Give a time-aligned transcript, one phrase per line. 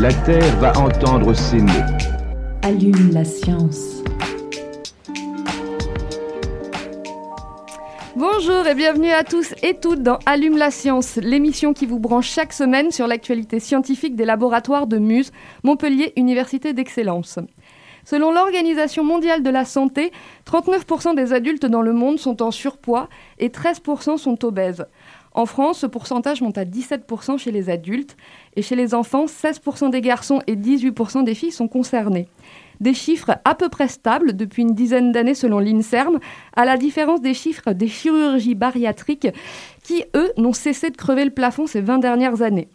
[0.00, 1.72] La Terre va entendre ces mots.
[2.62, 4.02] Allume la science.
[8.16, 12.30] Bonjour et bienvenue à tous et toutes dans Allume la science, l'émission qui vous branche
[12.30, 15.32] chaque semaine sur l'actualité scientifique des laboratoires de Muse,
[15.64, 17.38] Montpellier Université d'Excellence.
[18.06, 20.12] Selon l'Organisation mondiale de la santé,
[20.50, 24.86] 39% des adultes dans le monde sont en surpoids et 13% sont obèses.
[25.32, 28.16] En France, ce pourcentage monte à 17% chez les adultes
[28.56, 32.26] et chez les enfants, 16% des garçons et 18% des filles sont concernés.
[32.80, 36.18] Des chiffres à peu près stables depuis une dizaine d'années selon l'INSERM,
[36.56, 39.28] à la différence des chiffres des chirurgies bariatriques
[39.84, 42.68] qui, eux, n'ont cessé de crever le plafond ces 20 dernières années.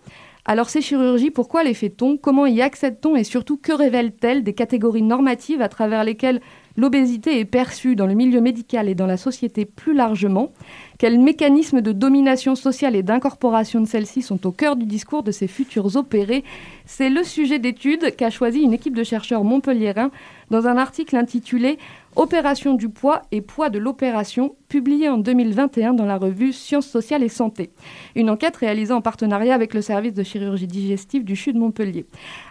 [0.45, 2.17] Alors ces chirurgies, pourquoi les fait-on?
[2.17, 3.15] Comment y accède-t-on?
[3.15, 6.39] Et surtout, que révèlent-elles des catégories normatives à travers lesquelles
[6.77, 10.51] l'obésité est perçue dans le milieu médical et dans la société plus largement
[10.97, 15.31] Quels mécanismes de domination sociale et d'incorporation de celle-ci sont au cœur du discours de
[15.31, 16.43] ces futurs opérés?
[16.85, 20.11] C'est le sujet d'étude qu'a choisi une équipe de chercheurs montpelliérains
[20.51, 21.77] dans un article intitulé
[22.17, 27.23] Opération du poids et poids de l'opération, publié en 2021 dans la revue Sciences sociales
[27.23, 27.71] et santé.
[28.15, 32.05] Une enquête réalisée en partenariat avec le service de chirurgie digestive du CHU de Montpellier.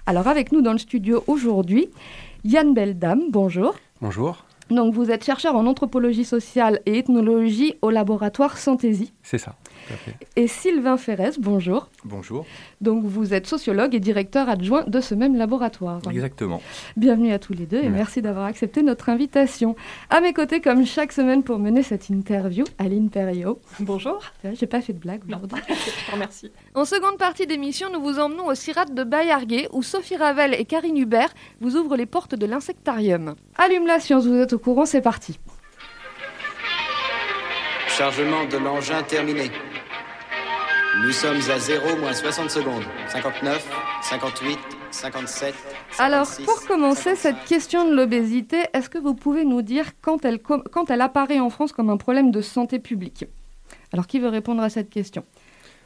[0.04, 1.88] Alors avec nous dans le studio aujourd'hui,
[2.44, 3.74] Yann Beldam, bonjour.
[4.04, 4.44] Bonjour.
[4.68, 9.14] Donc vous êtes chercheur en anthropologie sociale et ethnologie au laboratoire Santésie.
[9.22, 9.54] C'est ça.
[10.36, 11.88] Et Sylvain Ferrez, bonjour.
[12.04, 12.46] Bonjour.
[12.80, 16.00] Donc vous êtes sociologue et directeur adjoint de ce même laboratoire.
[16.10, 16.60] Exactement.
[16.96, 17.94] Bienvenue à tous les deux et Merci.
[17.94, 19.76] merci d'avoir accepté notre invitation.
[20.10, 23.60] À mes côtés, comme chaque semaine pour mener cette interview, Aline Perriot.
[23.80, 24.20] Bonjour.
[24.54, 25.38] J'ai pas fait de blague Non.
[25.38, 25.62] aujourd'hui.
[25.68, 26.50] Je te remercie.
[26.74, 30.64] En seconde partie d'émission, nous vous emmenons au CIRAT de Bayarguet où Sophie Ravel et
[30.64, 33.34] Karine Hubert vous ouvrent les portes de l'insectarium.
[33.56, 35.38] Allume la science, vous êtes au courant, c'est parti.
[37.88, 39.50] Chargement de l'engin terminé.
[41.02, 42.84] Nous sommes à 0 moins 60 secondes.
[43.08, 43.66] 59,
[44.02, 44.58] 58,
[44.90, 45.54] 57.
[45.98, 47.16] Alors, 56, pour commencer 55.
[47.16, 51.40] cette question de l'obésité, est-ce que vous pouvez nous dire quand elle, quand elle apparaît
[51.40, 53.26] en France comme un problème de santé publique?
[53.92, 55.24] Alors, qui veut répondre à cette question?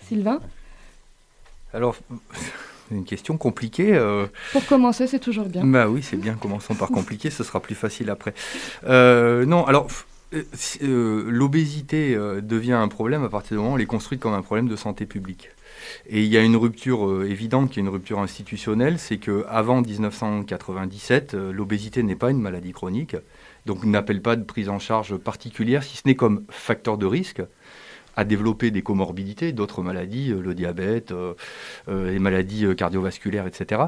[0.06, 0.40] Sylvain?
[1.72, 1.96] Alors,
[2.88, 3.94] c'est une question compliquée.
[3.94, 5.64] euh, Pour commencer, c'est toujours bien.
[5.64, 6.34] Bah oui, c'est bien.
[6.34, 8.34] Commençons par compliqué, ce sera plus facile après.
[8.86, 9.88] Euh, non, alors.
[10.34, 10.42] Euh,
[10.82, 14.34] euh, L'obésité euh, devient un problème à partir du moment où elle est construite comme
[14.34, 15.50] un problème de santé publique.
[16.06, 19.80] Et il y a une rupture évidente, qui est une rupture institutionnelle, c'est que avant
[19.80, 23.16] 1997, euh, l'obésité n'est pas une maladie chronique,
[23.66, 27.42] donc n'appelle pas de prise en charge particulière, si ce n'est comme facteur de risque
[28.18, 31.34] à développer des comorbidités, d'autres maladies, euh, le diabète, euh,
[31.88, 33.82] euh, les maladies cardiovasculaires, etc.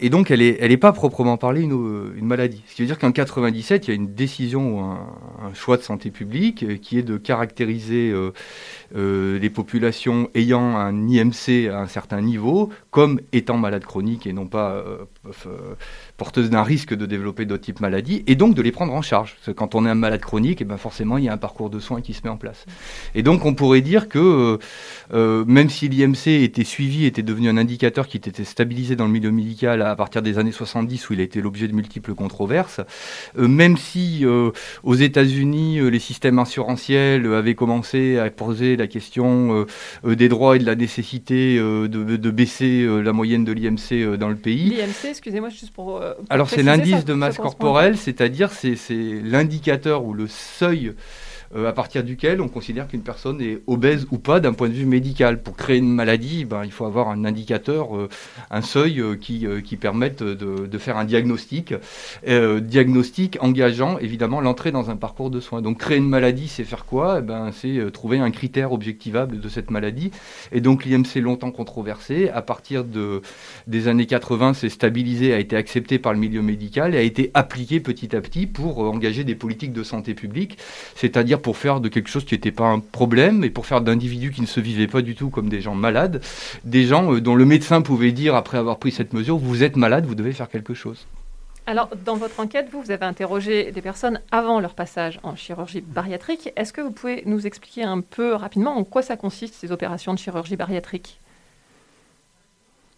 [0.00, 2.62] Et donc, elle n'est elle pas proprement parlée une, maladie.
[2.66, 5.76] Ce qui veut dire qu'en 97, il y a une décision ou un, un choix
[5.76, 8.14] de santé publique qui est de caractériser
[8.94, 14.46] les populations ayant un IMC à un certain niveau comme étant malades chroniques et non
[14.46, 14.82] pas
[16.16, 19.02] porteuses d'un risque de développer d'autres types de maladies, et donc de les prendre en
[19.02, 19.34] charge.
[19.34, 21.38] Parce que quand on est un malade chronique, et ben forcément, il y a un
[21.38, 22.66] parcours de soins qui se met en place.
[23.14, 24.58] Et donc, on pourrait dire que euh,
[25.12, 29.10] euh, même si l'IMC était suivi, était devenu un indicateur qui était stabilisé dans le
[29.10, 32.80] milieu médical à partir des années 70, où il a été l'objet de multiples controverses,
[33.38, 34.24] euh, même si
[34.82, 39.66] aux États-Unis, les systèmes assurantiels avaient commencé à poser la question
[40.04, 44.36] des droits et de la nécessité de, de baisser la moyenne de l'IMC dans le
[44.36, 44.70] pays.
[44.70, 46.03] L'IMC, excusez-moi, juste pour.
[46.30, 48.76] Alors c'est l'indice de masse corporelle, c'est-à-dire c'est
[49.22, 50.94] l'indicateur ou le seuil
[51.54, 54.86] à partir duquel on considère qu'une personne est obèse ou pas d'un point de vue
[54.86, 55.42] médical.
[55.42, 58.08] Pour créer une maladie, ben, il faut avoir un indicateur, euh,
[58.50, 61.74] un seuil euh, qui, euh, qui permette de, de faire un diagnostic.
[62.26, 65.62] Euh, diagnostic engageant évidemment l'entrée dans un parcours de soins.
[65.62, 67.16] Donc créer une maladie, c'est faire quoi?
[67.18, 70.10] Eh ben, C'est euh, trouver un critère objectivable de cette maladie.
[70.52, 73.22] Et donc l'IMC longtemps controversé, à partir de,
[73.66, 77.30] des années 80, s'est stabilisé, a été accepté par le milieu médical et a été
[77.34, 80.58] appliqué petit à petit pour euh, engager des politiques de santé publique,
[80.94, 84.32] c'est-à-dire pour faire de quelque chose qui n'était pas un problème et pour faire d'individus
[84.32, 86.22] qui ne se vivaient pas du tout comme des gens malades,
[86.64, 89.76] des gens euh, dont le médecin pouvait dire après avoir pris cette mesure, vous êtes
[89.76, 91.06] malade, vous devez faire quelque chose.
[91.66, 95.82] Alors, dans votre enquête, vous, vous avez interrogé des personnes avant leur passage en chirurgie
[95.82, 96.50] bariatrique.
[96.56, 100.14] Est-ce que vous pouvez nous expliquer un peu rapidement en quoi ça consiste, ces opérations
[100.14, 101.20] de chirurgie bariatrique?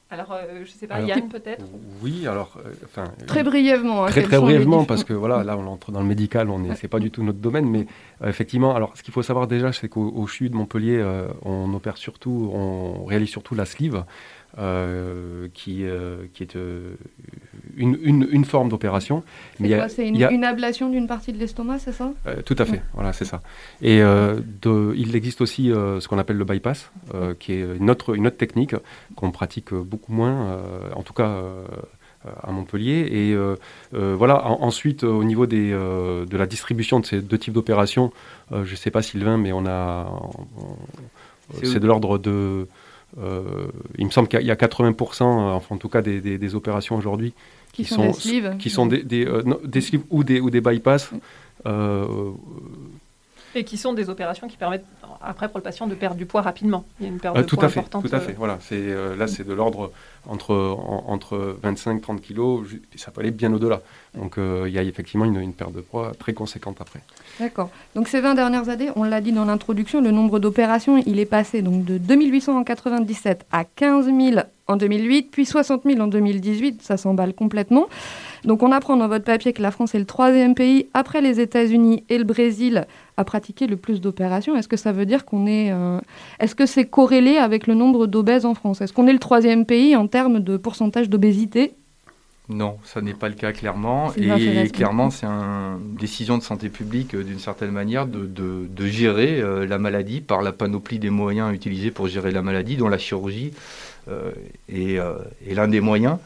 [0.09, 1.65] Alors, euh, je ne sais pas, Yann peut-être?
[2.01, 3.11] Oui, alors, euh, enfin...
[3.27, 4.05] Très brièvement.
[4.05, 6.77] Hein, très très brièvement, parce que voilà, là on entre dans le médical, on est,
[6.77, 7.85] c'est pas du tout notre domaine, mais euh,
[8.25, 11.05] effectivement, alors ce qu'il faut savoir déjà, c'est qu'au CHU de Montpellier,
[11.43, 14.05] on opère surtout, on réalise surtout la sleeve,
[15.53, 15.85] qui,
[16.33, 16.57] qui est
[17.77, 19.23] une, une, une, forme d'opération.
[19.61, 22.13] C'est C'est une, une, ablation d'une partie de l'estomac, c'est ça?
[22.45, 23.41] Tout à fait, voilà, c'est ça.
[23.83, 26.91] Et de, il existe aussi ce qu'on appelle le bypass,
[27.39, 28.75] qui est une autre, une autre technique
[29.15, 30.59] qu'on pratique beaucoup moins,
[30.95, 31.43] en tout cas
[32.43, 33.09] à Montpellier.
[33.11, 33.37] Et
[33.93, 38.13] voilà, ensuite, au niveau des, de la distribution de ces deux types d'opérations,
[38.51, 40.11] je ne sais pas Sylvain, mais on a...
[41.63, 42.67] C'est de l'ordre de...
[43.99, 46.97] il me semble qu'il y a 80%, enfin en tout cas des, des, des opérations
[46.97, 47.33] aujourd'hui
[47.73, 49.29] qui, sont, des sleeves, qui sont des, des,
[49.65, 51.11] des sleeves ou des, ou des bypass.
[53.55, 54.85] Et qui sont des opérations qui permettent
[55.27, 56.85] après pour le patient de perdre du poids rapidement.
[57.01, 58.09] Il y a une perte euh, de tout poids à fait, importante.
[58.09, 58.33] Tout à fait.
[58.33, 59.91] Voilà, c'est euh, là c'est de l'ordre
[60.27, 63.81] entre entre 25-30 kilos, ça peut aller bien au-delà.
[64.15, 67.01] Donc euh, il y a effectivement une, une, perte de poids très conséquente après.
[67.39, 67.71] D'accord.
[67.95, 71.27] Donc ces 20 dernières années, on l'a dit dans l'introduction, le nombre d'opérations, il est
[71.27, 76.07] passé donc de 2800 en 97 à 15 000 en 2008, puis 60 000 en
[76.07, 76.83] 2018.
[76.83, 77.87] Ça s'emballe complètement.
[78.47, 81.41] Donc on apprend dans votre papier que la France est le troisième pays après les
[81.41, 84.57] États-Unis et le Brésil à pratiquer le plus d'opérations.
[84.57, 85.73] Est-ce que ça veut dire qu'on est...
[85.73, 85.99] Euh,
[86.39, 88.81] est-ce que c'est corrélé avec le nombre d'obèses en France?
[88.81, 91.75] Est-ce qu'on est le troisième pays en termes de pourcentage d'obésité?
[92.49, 94.13] Non, ça n'est pas le cas clairement.
[94.15, 99.41] Et clairement, c'est une décision de santé publique, euh, d'une certaine manière, de, de, gérer
[99.41, 102.99] euh, la maladie par la panoplie des moyens utilisés pour gérer la maladie, dont la
[102.99, 103.53] chirurgie
[104.69, 106.19] est, est l'un des moyens.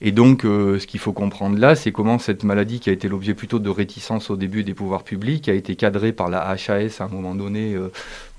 [0.00, 3.34] Et donc, ce qu'il faut comprendre là, c'est comment cette maladie, qui a été l'objet
[3.34, 7.04] plutôt de réticence au début des pouvoirs publics, a été cadrée par la HAS à
[7.04, 7.76] un moment donné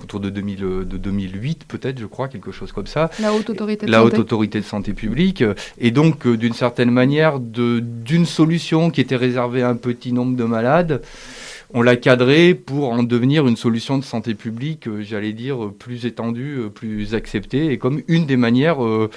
[0.02, 3.10] autour de, 2000, de 2008 peut-être, je crois, quelque chose comme ça.
[3.20, 4.14] La haute autorité de, la santé.
[4.14, 5.44] Haute autorité de santé publique.
[5.80, 10.44] Et donc, d'une certaine manière, d'une solution qui était réservée à un petit nombre de
[10.44, 11.02] malades,
[11.74, 16.62] on l'a cadré pour en devenir une solution de santé publique, j'allais dire, plus étendue,
[16.74, 18.84] plus acceptée, et comme une des manières...
[18.84, 19.10] Euh,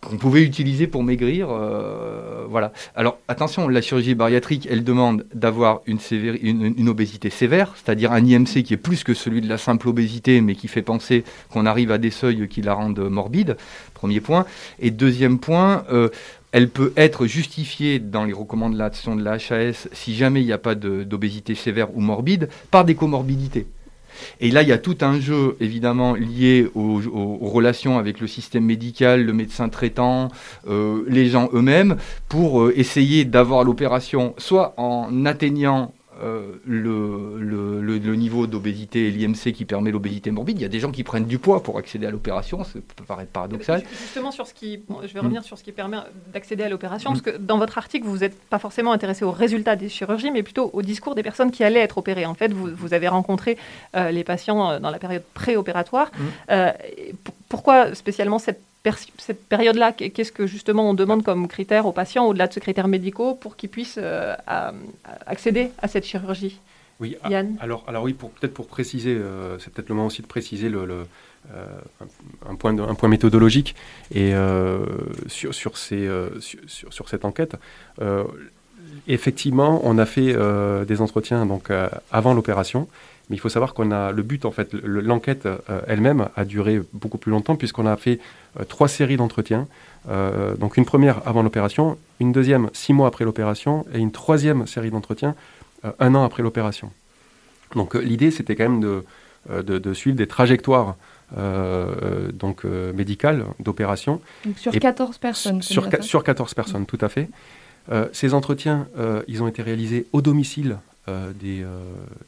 [0.00, 1.48] qu'on pouvait utiliser pour maigrir.
[1.50, 2.72] Euh, voilà.
[2.94, 8.74] Alors attention, la chirurgie bariatrique, elle demande d'avoir une, obésité sévère, c'est-à-dire un IMC qui
[8.74, 11.98] est plus que celui de la simple obésité, mais qui fait penser qu'on arrive à
[11.98, 13.56] des seuils qui la rendent morbide.
[13.94, 14.46] Premier point.
[14.78, 15.84] Et deuxième point.
[15.92, 16.08] Euh,
[16.52, 20.58] elle peut être justifiée dans les recommandations de la HAS si jamais il n'y a
[20.58, 23.66] pas d'obésité sévère ou morbide par des comorbidités.
[24.40, 27.00] Et là, il y a tout un jeu, évidemment, lié aux,
[27.40, 30.28] relations avec le système médical, le médecin traitant,
[30.68, 31.96] euh, les gens eux-mêmes,
[32.28, 39.10] pour euh, essayer d'avoir l'opération soit en atteignant euh, le, le, le, niveau d'obésité et
[39.10, 40.58] l'IMC qui permet l'obésité morbide.
[40.58, 43.04] Il y a des gens qui prennent du poids pour accéder à l'opération, ça peut
[43.04, 43.82] paraître paradoxal.
[43.90, 45.98] Justement, sur ce qui, je vais revenir sur ce qui permet
[46.32, 49.76] d'accéder à l'opération, parce que dans votre article, vous n'êtes pas forcément intéressé aux résultats
[49.76, 52.26] des chirurgies, mais plutôt au discours des personnes qui allaient être opérées.
[52.26, 53.56] En fait, vous, vous avez rencontré
[53.96, 56.10] euh, les patients euh, dans la période préopératoire.
[56.50, 56.72] Euh,
[57.48, 58.60] pourquoi spécialement cette
[59.18, 62.88] cette période-là, qu'est-ce que justement on demande comme critère aux patients, au-delà de ce critères
[62.88, 64.34] médicaux, pour qu'ils puissent euh,
[65.26, 66.60] accéder à cette chirurgie?
[66.98, 67.56] Oui, Yann?
[67.60, 71.06] alors, alors oui, peut-être pour préciser, euh, c'est peut-être le moment aussi de préciser le,
[71.54, 71.66] euh,
[72.48, 73.74] un, point un point méthodologique
[74.14, 74.32] et
[75.26, 76.08] sur, sur, ces,
[76.40, 77.56] sur, sur, cette enquête.
[79.08, 80.34] effectivement, on a fait
[80.86, 81.70] des entretiens donc,
[82.10, 82.88] avant l'opération
[83.30, 86.82] mais il faut savoir qu'on a le but, en fait, l'enquête euh, elle-même a duré
[86.92, 88.18] beaucoup plus longtemps puisqu'on a fait
[88.58, 89.68] euh, trois séries d'entretiens.
[90.08, 94.66] Euh, donc une première avant l'opération, une deuxième six mois après l'opération et une troisième
[94.66, 95.36] série d'entretiens
[95.98, 96.90] un an après l'opération.
[97.74, 100.96] Donc l'idée, c'était quand même de, de, suivre des trajectoires
[102.34, 104.20] donc médicales d'opération.
[104.56, 105.62] Sur 14 personnes.
[105.62, 107.30] Sur, sur 14 personnes, tout à fait.
[108.12, 108.88] ces entretiens,
[109.26, 110.76] ils ont été réalisés au domicile
[111.08, 111.80] des, euh,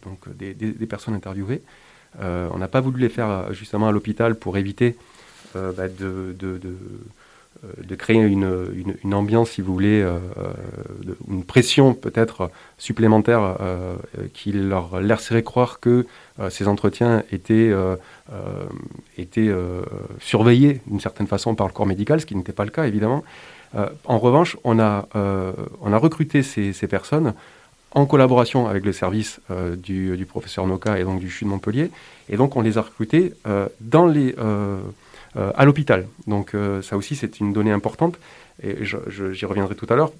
[0.04, 1.62] donc des, personnes interviewées.
[2.20, 4.96] Euh, on n'a pas voulu les faire justement à l'hôpital pour éviter
[5.54, 6.34] bah, de,
[7.94, 10.18] créer une, ambiance, si vous voulez, euh,
[11.28, 13.94] une pression peut-être supplémentaire euh,
[14.34, 16.06] qui leur laisserait croire que
[16.40, 17.72] euh, ces entretiens étaient,
[19.16, 19.50] étaient
[20.20, 23.22] surveillés d'une certaine façon par le corps médical, ce qui n'était pas le cas évidemment.
[24.04, 27.34] en revanche, on a, on a recruté ces personnes
[27.94, 31.90] en collaboration avec le service euh, du, professeur Noca et donc du CHU de Montpellier.
[32.28, 34.80] Et donc, on les a recrutés euh, euh,
[35.34, 36.06] à l'hôpital.
[36.26, 38.18] Donc, ça aussi, c'est une donnée importante.
[38.62, 40.12] Et j'y reviendrai tout à l'heure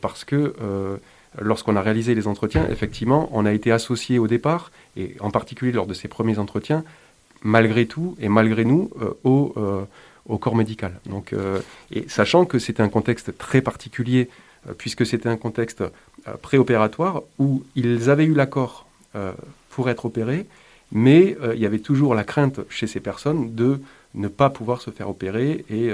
[0.00, 0.54] parce que
[1.40, 5.72] lorsqu'on a réalisé les entretiens, effectivement, on a été associé au départ, et en particulier
[5.72, 6.84] lors de ces premiers entretiens,
[7.42, 8.90] malgré tout et malgré nous
[9.24, 9.54] au,
[10.26, 11.00] au, corps médical.
[11.06, 11.34] Donc,
[11.90, 14.28] et sachant que c'était un contexte très particulier,
[14.76, 15.82] puisque c'était un contexte
[16.42, 18.86] préopératoire où ils avaient eu l'accord
[19.70, 20.46] pour être opérés,
[20.92, 23.80] mais il y avait toujours la crainte chez ces personnes de
[24.14, 25.90] ne pas pouvoir se faire opérer et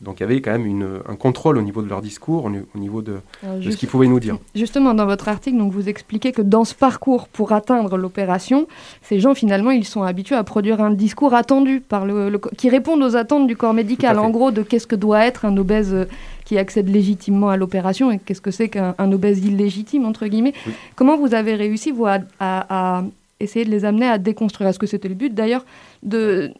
[0.00, 2.78] donc il y avait quand même une, un contrôle au niveau de leur discours, au
[2.78, 4.36] niveau de, de ce qu'ils pouvaient nous dire.
[4.54, 8.66] Justement, dans votre article, donc, vous expliquez que dans ce parcours pour atteindre l'opération,
[9.02, 13.00] ces gens finalement ils sont habitués à produire un discours attendu par le, qui répond
[13.00, 14.18] aux attentes du corps médical.
[14.18, 16.04] En gros, de qu'est-ce que doit être un obèse euh,
[16.44, 20.54] qui accède légitimement à l'opération et qu'est-ce que c'est qu'un obèse illégitime entre guillemets.
[20.94, 23.04] Comment vous avez réussi vous à
[23.40, 24.68] essayer de les amener à déconstruire.
[24.70, 25.64] Est-ce que c'était le but d'ailleurs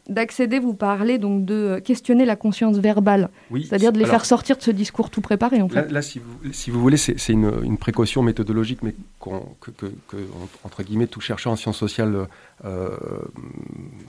[0.09, 4.62] d'accéder, vous parlez donc de questionner la conscience verbale, c'est-à-dire de les faire sortir de
[4.62, 5.90] ce discours tout préparé en fait.
[5.93, 9.71] Là, si, vous, si, vous, voulez, c'est une, une, précaution méthodologique, mais que,
[10.09, 10.16] que,
[10.64, 12.26] entre guillemets tout chercheur en sciences sociales
[12.64, 12.88] euh,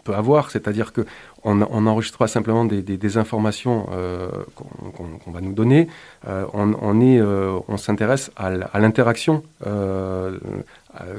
[0.06, 1.06] peut avoir, c'est-à-dire que
[1.44, 5.88] on, on enregistre simplement des, des, informations euh, qu'on va nous donner,
[6.28, 10.38] euh, on, on, est, on s'intéresse à l'interaction euh,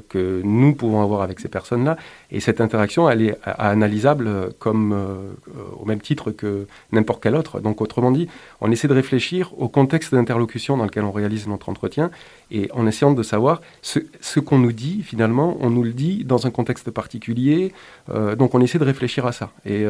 [0.09, 1.97] que nous pouvons avoir avec ces personnes-là.
[2.31, 5.33] Et cette interaction, elle est analysable comme, euh,
[5.81, 7.61] au même titre que n'importe quel autre.
[7.61, 8.29] Donc, autrement dit,
[8.61, 12.11] on essaie de réfléchir au contexte d'interlocution dans lequel on réalise notre entretien
[12.51, 16.47] et en essayant de savoir ce, qu'on nous dit, finalement, on nous le dit dans
[16.47, 17.73] un contexte particulier.
[18.11, 19.51] Euh, donc, on essaie de réfléchir à ça.
[19.65, 19.85] Et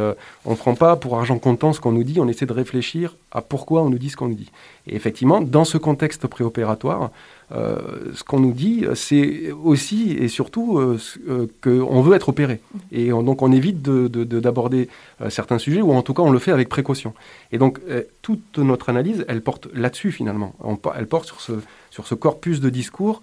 [0.45, 3.15] on ne prend pas pour argent comptant ce qu'on nous dit, on essaie de réfléchir
[3.33, 4.51] à pourquoi on nous dit ce qu'on nous dit.
[4.87, 7.11] Et effectivement, dans ce contexte préopératoire,
[7.53, 7.79] euh,
[8.15, 10.99] ce qu'on nous dit, c'est aussi et surtout euh,
[11.29, 12.61] euh, qu'on veut être opéré.
[12.91, 14.89] Et donc on évite d'aborder
[15.21, 17.15] de, certains sujets, ou en tout cas on le fait avec précaution.
[17.53, 17.81] Et donc
[18.23, 20.55] toute notre analyse, elle porte là-dessus finalement.
[20.97, 21.53] elle porte sur ce,
[21.97, 23.23] sur ce corpus de discours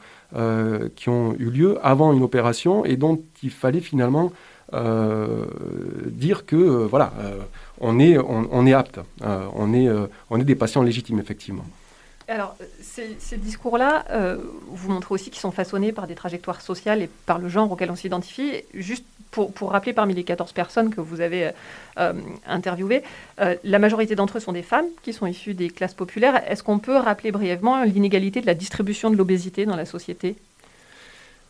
[0.96, 4.32] qui ont eu lieu avant une opération et dont il fallait finalement
[6.08, 7.14] dire que voilà,
[7.80, 9.88] on, est, on, est apte, on, est,
[10.32, 11.66] on est des patients légitimes effectivement.
[12.28, 14.38] Alors, ces, discours-là, euh,
[14.68, 17.92] vous montrez aussi qu'ils sont façonnés par des trajectoires sociales et par le genre auquel
[17.92, 18.64] on s'identifie.
[18.74, 21.52] Juste pour, rappeler, parmi les 14 personnes que vous avez
[21.98, 22.14] euh,
[22.46, 23.04] interviewées,
[23.42, 26.44] euh, la majorité d'entre eux sont des femmes qui sont issues des classes populaires.
[26.50, 30.36] Est-ce qu'on peut rappeler brièvement l'inégalité de la distribution de l'obésité dans la société?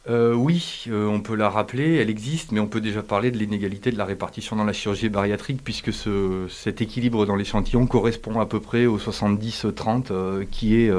[0.09, 3.37] Euh, oui, euh, on peut la rappeler, elle existe, mais on peut déjà parler de
[3.37, 8.41] l'inégalité de la répartition dans la chirurgie bariatrique, puisque ce, cet équilibre dans l'échantillon correspond
[8.41, 10.91] à peu près au 70-30, euh, qui est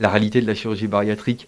[0.00, 1.46] la réalité de la chirurgie bariatrique.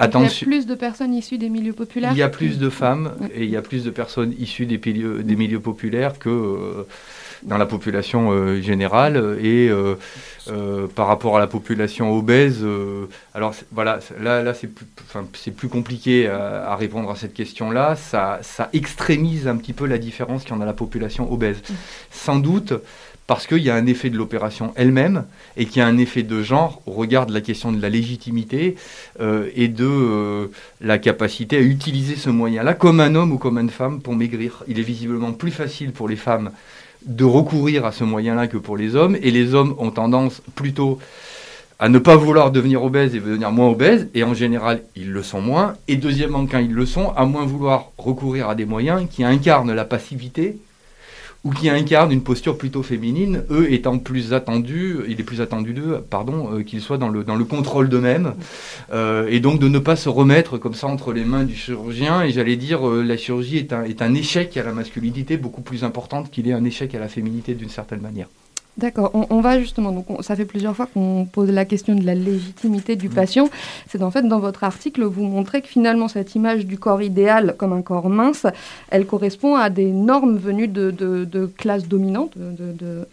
[0.00, 0.48] Attention.
[0.48, 2.70] Il y a plus de personnes issues des milieux populaires Il y a plus de
[2.70, 6.86] femmes et il y a plus de personnes issues des, des milieux populaires que
[7.44, 9.94] dans la population euh, générale et euh,
[10.48, 12.64] euh, par rapport à la population obèse.
[13.34, 14.86] alors voilà, là, là c'est plus,
[15.52, 17.96] plus compliqué à, répondre à cette question-là.
[17.96, 21.32] Ça, ça extrémise un petit peu la différence qu'il y en a dans la population
[21.32, 21.58] obèse.
[21.58, 21.74] Mm.
[22.10, 22.74] Sans doute
[23.28, 25.24] parce qu'il y a un effet de l'opération elle-même
[25.56, 27.88] et qu'il y a un effet de genre au regard de la question de la
[27.88, 28.76] légitimité
[29.20, 34.02] et de la capacité à utiliser ce moyen-là comme un homme ou comme une femme
[34.02, 34.64] pour maigrir.
[34.66, 36.50] Il est visiblement plus facile pour les femmes
[37.06, 40.98] de recourir à ce moyen-là que pour les hommes, et les hommes ont tendance plutôt
[41.78, 45.22] à ne pas vouloir devenir obèses et devenir moins obèses, et en général, ils le
[45.22, 49.08] sont moins, et deuxièmement, quand ils le sont, à moins vouloir recourir à des moyens
[49.10, 50.58] qui incarnent la passivité
[51.44, 55.72] ou qui incarnent une posture plutôt féminine, eux étant plus attendus, il est plus attendu
[55.72, 58.34] d'eux, pardon, euh, qu'ils soient dans le, dans le contrôle d'eux-mêmes,
[58.92, 62.22] euh, et donc de ne pas se remettre comme ça entre les mains du chirurgien,
[62.22, 65.62] et j'allais dire, euh, la chirurgie est un, est un échec à la masculinité beaucoup
[65.62, 68.28] plus importante qu'il est un échec à la féminité d'une certaine manière.
[68.78, 72.14] D'accord, on, va justement, donc ça fait plusieurs fois qu'on pose la question de la
[72.14, 73.50] légitimité du patient.
[73.86, 77.54] C'est en fait dans votre article, vous montrez que finalement cette image du corps idéal
[77.58, 78.46] comme un corps mince,
[78.88, 83.06] elle correspond à des normes venues de, de, classes dominantes, de,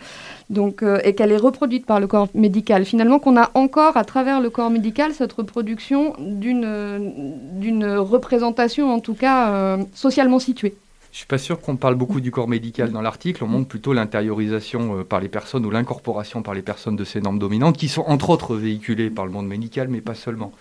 [0.49, 2.85] donc, euh, et qu'elle est reproduite par le corps médical.
[2.85, 9.13] Finalement, qu'on a encore à travers le corps médical cette reproduction d'une représentation en tout
[9.13, 10.75] cas euh, socialement située.
[11.11, 13.43] Je suis pas sûr qu'on parle beaucoup du corps médical dans l'article.
[13.43, 17.19] On montre plutôt l'intériorisation euh, par les personnes ou l'incorporation par les personnes de ces
[17.19, 20.51] normes dominantes, qui sont entre autres véhiculées par le monde médical, mais pas seulement.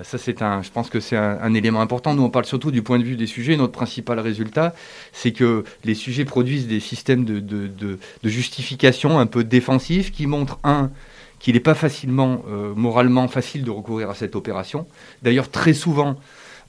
[0.00, 0.62] Euh, ça, c'est un.
[0.62, 2.12] Je pense que c'est un, élément important.
[2.14, 3.56] Nous, on parle surtout du point de vue des sujets.
[3.56, 4.74] Notre principal résultat,
[5.12, 10.58] c'est que les sujets produisent des systèmes de, de, justification un peu défensifs qui montrent
[10.64, 10.90] un
[11.38, 14.86] qu'il n'est pas facilement, euh, moralement facile de recourir à cette opération.
[15.22, 16.16] D'ailleurs, très souvent,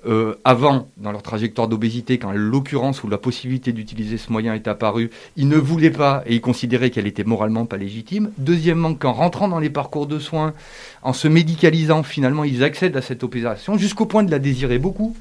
[0.08, 4.68] euh, avant, dans leur trajectoire d'obésité, quand l'occurrence ou la possibilité d'utiliser ce moyen est
[4.68, 8.32] apparue, ils ne voulaient pas et ils considéraient qu'elle était moralement pas légitime.
[8.38, 10.54] Deuxièmement, qu'en rentrant dans les parcours de soins,
[11.02, 15.16] en se médicalisant, finalement, ils accèdent à cette opération jusqu'au point de la désirer beaucoup,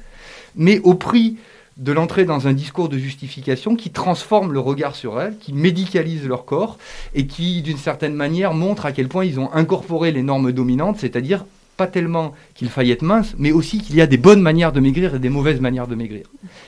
[0.55, 1.37] mais au prix
[1.77, 6.25] de l'entrée dans un discours de justification qui transforme le regard sur elles, qui médicalise
[6.25, 6.77] leur corps
[7.13, 10.97] et qui, d'une certaine manière, montre à quel point ils ont incorporé les normes dominantes,
[10.99, 11.45] c'est-à-dire
[11.77, 14.79] pas tellement qu'il faille être mince, mais aussi qu'il y a des bonnes manières de
[14.79, 16.25] maigrir et des mauvaises manières de maigrir.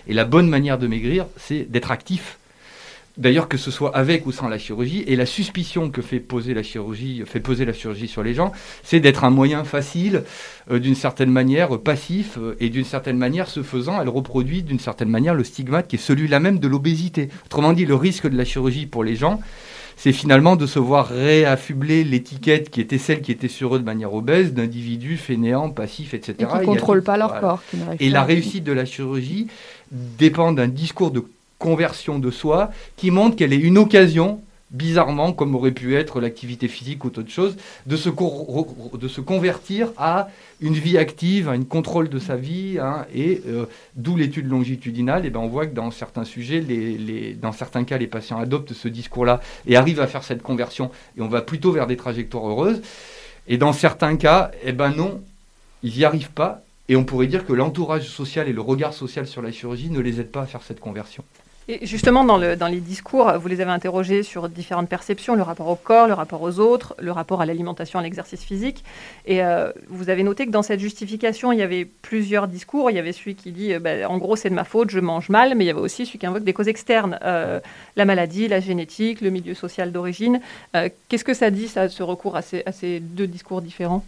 [0.07, 2.37] Et la bonne manière de maigrir, c'est d'être actif.
[3.17, 6.53] D'ailleurs, que ce soit avec ou sans la chirurgie, et la suspicion que fait poser
[6.53, 8.51] la chirurgie, fait poser la chirurgie sur les gens,
[8.83, 10.23] c'est d'être un moyen facile,
[10.69, 14.79] euh, d'une certaine manière passif, euh, et d'une certaine manière, ce faisant, elle reproduit d'une
[14.79, 17.29] certaine manière le stigmate qui est celui-là même de l'obésité.
[17.47, 19.41] Autrement dit, le risque de la chirurgie pour les gens,
[19.97, 23.83] c'est finalement de se voir réaffubler l'étiquette qui était celle qui était sur eux de
[23.83, 26.35] manière obèse, d'individus fainéants, passifs, etc.
[26.39, 27.61] Et qui ne contrôlent pas leur corps.
[27.99, 29.47] Et la réussite de la chirurgie
[29.91, 31.23] dépend d'un discours de
[31.57, 34.39] conversion de soi qui montre qu'elle est une occasion
[34.71, 37.55] bizarrement, comme aurait pu être l'activité physique ou autre chose,
[37.86, 40.27] de se, de se convertir à
[40.59, 45.25] une vie active, à une contrôle de sa vie, hein, et euh, d'où l'étude longitudinale,
[45.25, 46.62] et ben on voit que dans certains sujets,
[47.41, 51.21] dans certains cas, les patients adoptent ce discours-là et arrivent à faire cette conversion, et
[51.21, 52.81] on va plutôt vers des trajectoires heureuses,
[53.47, 55.21] et dans certains cas, eh ben non,
[55.81, 59.27] ils n'y arrivent pas, et on pourrait dire que l'entourage social et le regard social
[59.27, 61.24] sur la chirurgie ne les aident pas à faire cette conversion.
[61.81, 65.67] Justement, dans, le, dans, les discours, vous les avez interrogés sur différentes perceptions, le rapport
[65.67, 68.86] au corps, le rapport aux autres, le rapport à l'alimentation, à l'exercice physique.
[69.25, 72.89] Et euh, vous avez noté que dans cette justification, il y avait plusieurs discours.
[72.89, 75.01] Il y avait celui qui dit, euh, bah, en gros, c'est de ma faute, je
[75.01, 77.59] mange mal, mais il y avait aussi celui qui invoque des causes externes, euh,
[77.97, 80.39] la maladie, la génétique, le milieu social d'origine.
[81.09, 84.05] Qu'est-ce que ça dit, ce recours à ces deux discours différents?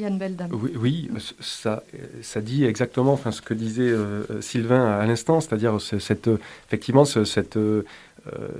[0.00, 0.50] Yann Beldam.
[0.52, 1.82] Oui, oui, ça,
[2.22, 6.28] ça dit exactement enfin, ce que disait euh, Sylvain à l'instant, c'est-à-dire cette,
[6.66, 7.84] effectivement cette, euh,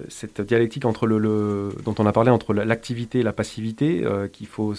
[0.09, 4.47] cette dialectique entre le, dont on a parlé entre l'activité et la passivité, euh, qu'il
[4.47, 4.75] faut,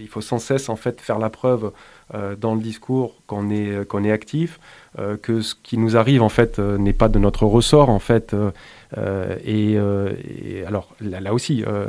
[0.00, 1.72] il faut sans cesse en fait faire la preuve
[2.38, 4.60] dans le discours qu'on est, qu'on est actif,
[5.22, 8.34] que ce qui nous arrive en fait n'est pas de notre ressort en fait
[8.96, 11.86] euh, euh, et, alors là, aussi, euh,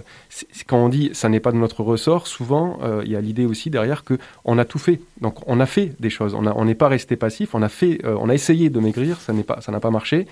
[0.68, 3.70] quand on dit ça n'est pas de notre ressort, souvent il y a l'idée aussi
[3.70, 5.00] derrière que on a tout fait.
[5.22, 6.34] Donc on a fait des choses.
[6.36, 7.56] On n'est pas resté passif.
[7.56, 9.20] On a fait, on a essayé de maigrir.
[9.22, 10.28] Ça n'est pas, ça n'a pas marché.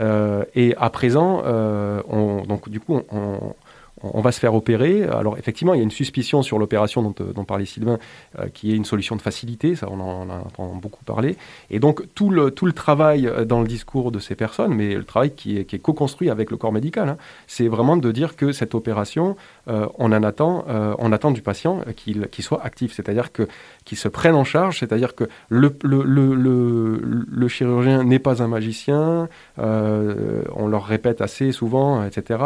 [0.00, 3.54] et à présent, on, donc du coup, on
[4.02, 5.04] va se faire opérer.
[5.04, 7.98] Alors effectivement, il y a une suspicion sur l'opération dont, euh, parlait Sylvain,
[8.38, 11.36] euh, qui est une solution de facilité, ça on en, entend beaucoup parler.
[11.70, 14.94] Et donc tout le, tout le travail euh, dans le discours de ces personnes, mais
[14.94, 18.52] le travail qui est, co-construit avec le corps médical, hein, c'est vraiment de dire que
[18.52, 19.36] cette opération,
[19.66, 20.64] on en attend,
[20.98, 23.46] on attend du patient qu'il soit actif, c'est-à-dire que
[23.84, 28.48] qu'il se prenne en charge, c'est-à-dire que le, le, le, le chirurgien n'est pas un
[28.48, 32.40] magicien, on leur répète assez souvent, etc.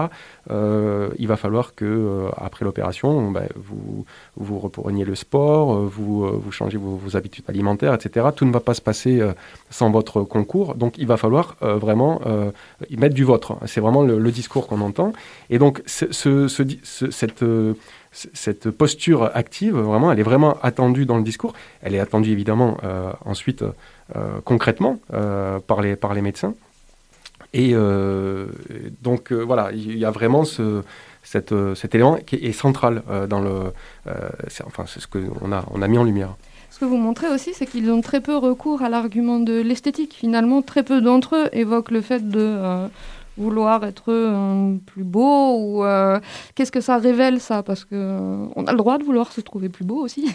[0.51, 6.24] il va falloir que euh, après l'opération, ben, vous, vous repreniez le sport, euh, vous,
[6.24, 8.28] euh, vous changez vos, habitudes alimentaires, etc.
[8.35, 9.20] Tout ne va pas se passer
[9.68, 10.74] sans votre concours.
[10.74, 12.20] Donc il va falloir vraiment
[12.90, 13.57] y mettre du vôtre.
[13.66, 15.12] C'est vraiment le, discours qu'on entend.
[15.50, 16.48] Et donc ce,
[17.20, 17.44] cette
[18.11, 21.52] cette posture active, vraiment, elle est vraiment attendue dans le discours.
[21.83, 22.78] Elle est attendue évidemment
[23.24, 23.64] ensuite
[24.44, 24.98] concrètement
[25.66, 26.54] par, les, par les médecins.
[27.52, 27.74] Et
[29.02, 30.83] donc voilà, il y a vraiment ce,
[31.53, 33.73] euh, cet élément qui est, central euh, dans le.
[34.07, 34.13] Euh,
[34.65, 36.37] enfin, c'est ce qu'on a, on a mis en lumière.
[36.71, 40.15] Ce que vous montrez aussi, c'est qu'ils ont très peu recours à l'argument de l'esthétique.
[40.15, 42.59] Finalement, très peu d'entre eux évoquent le fait de
[43.37, 44.07] vouloir être
[44.87, 45.85] plus beau ou
[46.57, 47.63] qu'est-ce que ça révèle ça?
[47.63, 50.27] Parce que on a le droit de vouloir se trouver plus beau aussi.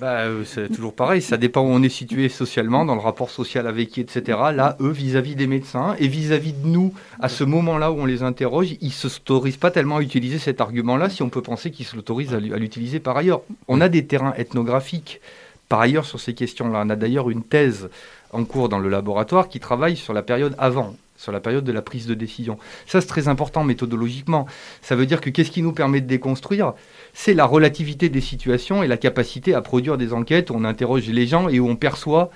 [0.00, 3.28] Bah, euh, c'est toujours pareil, ça dépend où on est situé socialement, dans le rapport
[3.28, 4.38] social avec qui, etc.
[4.54, 8.22] Là, eux, vis-à-vis des médecins et vis-à-vis de nous, à ce moment-là où on les
[8.22, 11.84] interroge, ils ne s'autorisent pas tellement à utiliser cet argument-là si on peut penser qu'ils
[11.84, 13.42] s'autorisent à l'utiliser par ailleurs.
[13.68, 15.20] On a des terrains ethnographiques
[15.68, 16.82] par ailleurs sur ces questions-là.
[16.82, 17.90] On a d'ailleurs une thèse
[18.32, 21.72] en cours dans le laboratoire qui travaille sur la période avant sur la période de
[21.72, 22.56] la prise de décision.
[22.86, 24.46] Ça, c'est très important méthodologiquement.
[24.80, 26.72] Ça veut dire que qu'est-ce qui nous permet de déconstruire?
[27.12, 31.06] C'est la relativité des situations et la capacité à produire des enquêtes où on interroge
[31.08, 32.30] les gens et où on perçoit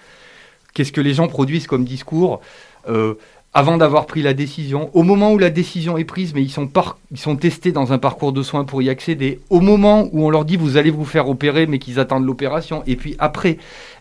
[0.75, 2.42] qu'est-ce que les gens produisent comme discours.
[2.87, 3.14] Euh,
[3.57, 6.69] avant d'avoir pris la décision, au moment où la décision est prise, mais ils sont,
[7.12, 10.31] ils sont testés dans un parcours de soins pour y accéder, au moment où on
[10.31, 13.59] leur dit vous allez vous faire opérer, mais qu'ils attendent l'opération, et puis après.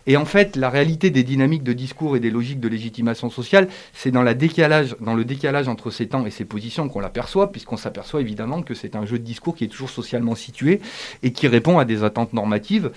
[0.08, 3.68] Et en fait, la réalité des dynamiques de discours et des logiques de légitimation sociale,
[3.92, 8.62] c'est dans, le décalage entre ces temps et ces positions qu'on l'aperçoit, puisqu'on s'aperçoit évidemment
[8.62, 10.80] que c'est un jeu de discours qui est toujours socialement situé
[11.22, 12.90] et qui répond à des attentes normatives.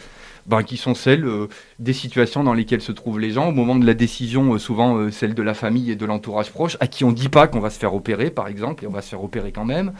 [0.47, 3.75] Ben, qui sont celles euh, des situations dans lesquelles se trouvent les gens au moment
[3.75, 6.87] de la décision, euh, souvent euh, celle de la famille et de l'entourage proche, à
[6.87, 9.01] qui on ne dit pas qu'on va se faire opérer, par exemple, et on va
[9.01, 9.91] se faire opérer quand même,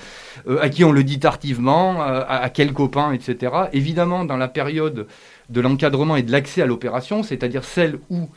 [0.62, 3.52] à qui on le dit tardivement, à, à quel copain, etc.
[3.74, 5.08] Évidemment, dans la période
[5.50, 8.30] de l'encadrement et de l'accès à l'opération, c'est-à-dire celle où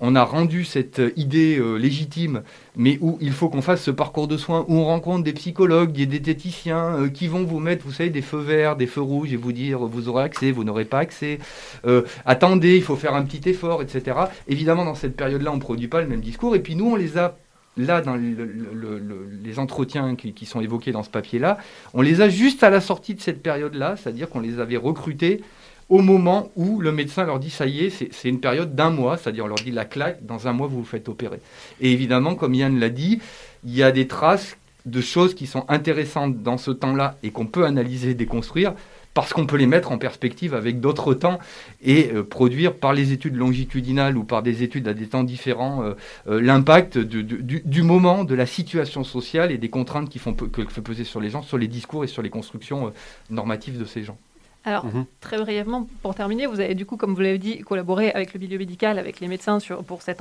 [0.00, 2.42] on a rendu cette idée euh, légitime,
[2.76, 5.92] mais où il faut qu'on fasse ce parcours de soins, où on rencontre des psychologues,
[5.92, 9.32] des diététiciens euh, qui vont vous mettre, vous savez, des feux verts, des feux rouges
[9.32, 11.38] et vous dire vous aurez accès, vous n'aurez pas accès,
[11.86, 14.16] euh, attendez, il faut faire un petit effort, etc.
[14.48, 16.96] Évidemment, dans cette période-là, on ne produit pas le même discours, et puis nous, on
[16.96, 17.36] les a
[17.76, 21.58] là, dans les entretiens qui, sont évoqués dans ce papier-là,
[21.94, 25.42] on les a juste à la sortie de cette période-là, c'est-à-dire qu'on les avait recrutés
[25.90, 29.18] au moment où le médecin leur dit ça y est, c'est une période d'un mois,
[29.18, 31.40] c'est-à-dire on leur dit la claque, dans un mois vous vous faites opérer.
[31.80, 33.20] Et évidemment, comme Yann l'a dit,
[33.64, 37.46] il y a des traces de choses qui sont intéressantes dans ce temps-là et qu'on
[37.46, 38.72] peut analyser, déconstruire,
[39.14, 41.40] parce qu'on peut les mettre en perspective avec d'autres temps
[41.82, 45.82] et euh, produire par les études longitudinales ou par des études à des temps différents
[45.82, 45.94] euh,
[46.28, 50.80] euh, l'impact du, moment, de la situation sociale et des contraintes qui font que fait
[50.80, 52.92] peser sur les gens, sur les discours et sur les constructions
[53.28, 54.16] normatives de ces gens.
[54.64, 55.06] Alors, mhm.
[55.20, 58.40] très brièvement, pour terminer, vous avez du coup, comme vous l'avez dit, collaboré avec le
[58.40, 60.20] milieu médical, avec les médecins sur, pour cette,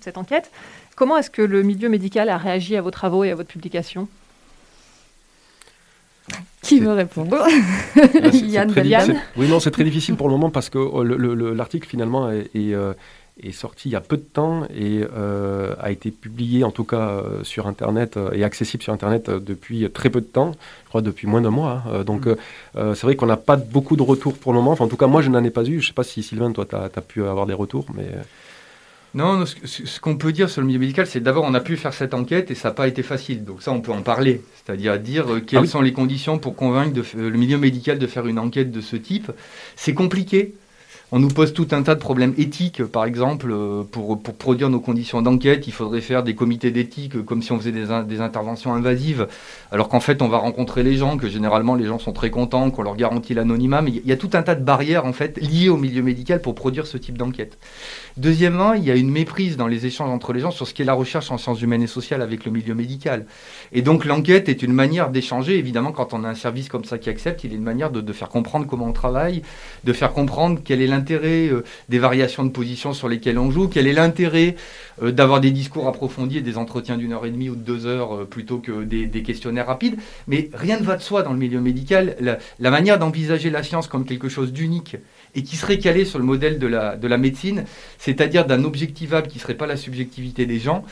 [0.00, 0.50] cette enquête.
[0.94, 4.08] Comment est-ce que le milieu médical a réagi à vos travaux et à votre publication?
[6.62, 7.36] Qui veut répondre?
[8.32, 8.72] Yann,
[9.36, 12.92] Oui, non, c'est très difficile pour le moment parce que oh, l'article finalement est, euh,
[13.42, 16.84] est, sorti il y a peu de temps et euh, a été publié en tout
[16.84, 20.52] cas euh, sur Internet et accessible sur Internet depuis très peu de temps,
[20.84, 21.82] je crois depuis moins d'un mois.
[21.86, 22.04] Hein.
[22.04, 22.36] donc mm.
[22.94, 24.72] c'est vrai qu'on n'a pas beaucoup de retours pour le moment.
[24.72, 25.72] Enfin, en tout cas, moi je n'en ai pas eu.
[25.72, 28.06] Je ne sais pas si Sylvain, toi, tu as, as, pu avoir des retours, mais...
[29.12, 31.92] Non, ce, qu'on peut dire sur le milieu médical, c'est d'abord on a pu faire
[31.92, 33.44] cette enquête et ça n'a pas été facile.
[33.44, 34.40] Donc ça, on peut en parler.
[34.54, 38.26] C'est-à-dire dire euh, quelles ah sont les conditions pour convaincre le milieu médical de faire
[38.28, 39.32] une enquête de ce type.
[39.74, 40.54] C'est compliqué
[41.12, 44.78] on nous pose tout un tas de problèmes éthiques, par exemple, euh, pour, produire nos
[44.78, 48.74] conditions d'enquête, il faudrait faire des comités d'éthique euh, comme si on faisait des, interventions
[48.74, 49.26] invasives,
[49.72, 52.70] alors qu'en fait on va rencontrer les gens, que généralement les gens sont très contents,
[52.70, 55.38] qu'on leur garantit l'anonymat, mais il y a tout un tas de barrières en fait
[55.40, 57.58] liées au milieu médical pour produire ce type d'enquête.
[58.16, 60.84] Deuxièmement, il y a une méprise dans les échanges entre les gens sur ce qu'est
[60.84, 63.26] la recherche en sciences humaines et sociales avec le milieu médical.
[63.72, 66.98] Et donc l'enquête est une manière d'échanger, évidemment quand on a un service comme ça
[66.98, 69.42] qui accepte, il est une manière de, de faire comprendre comment on travaille,
[69.84, 73.68] de faire comprendre quelle est l'intérêt euh, des variations de position sur lesquelles on joue,
[73.68, 74.56] quel est l'intérêt
[75.02, 77.86] euh, d'avoir des discours approfondis et des entretiens d'une heure et demie ou de deux
[77.86, 79.96] heures euh, plutôt que des, questionnaires rapides.
[80.26, 82.16] Mais rien ne va de soi dans le milieu médical.
[82.20, 84.96] La, manière d'envisager la science comme quelque chose d'unique
[85.34, 87.64] et qui serait calé sur le modèle de la, de la médecine,
[87.98, 90.84] c'est-à-dire d'un objectivable qui ne serait pas la subjectivité des gens,